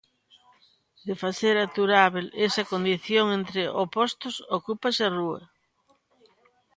De 1.07 1.15
facer 1.23 1.55
aturábel 1.57 2.25
esa 2.47 2.67
condición 2.71 3.25
entre 3.39 3.61
opostos 3.85 4.35
ocúpase 4.57 5.01
a 5.05 5.13
rúa. 5.19 5.41